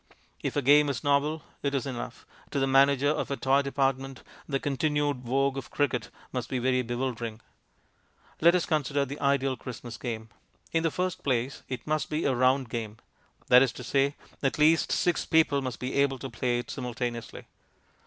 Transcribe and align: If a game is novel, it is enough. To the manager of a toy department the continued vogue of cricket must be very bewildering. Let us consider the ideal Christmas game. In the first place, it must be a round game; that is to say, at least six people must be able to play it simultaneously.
If 0.41 0.55
a 0.55 0.63
game 0.63 0.89
is 0.89 1.03
novel, 1.03 1.43
it 1.61 1.75
is 1.75 1.85
enough. 1.85 2.25
To 2.49 2.59
the 2.59 2.65
manager 2.65 3.09
of 3.09 3.29
a 3.29 3.37
toy 3.37 3.61
department 3.61 4.23
the 4.49 4.59
continued 4.59 5.17
vogue 5.17 5.57
of 5.59 5.69
cricket 5.69 6.09
must 6.31 6.49
be 6.49 6.57
very 6.57 6.81
bewildering. 6.81 7.39
Let 8.41 8.55
us 8.55 8.65
consider 8.65 9.05
the 9.05 9.19
ideal 9.19 9.55
Christmas 9.55 9.97
game. 9.97 10.29
In 10.71 10.81
the 10.81 10.89
first 10.89 11.21
place, 11.23 11.61
it 11.69 11.85
must 11.85 12.09
be 12.09 12.25
a 12.25 12.33
round 12.33 12.67
game; 12.67 12.97
that 13.45 13.61
is 13.61 13.71
to 13.73 13.83
say, 13.83 14.15
at 14.41 14.57
least 14.57 14.91
six 14.91 15.23
people 15.23 15.61
must 15.61 15.77
be 15.79 15.93
able 15.93 16.17
to 16.17 16.31
play 16.31 16.57
it 16.57 16.71
simultaneously. 16.71 17.45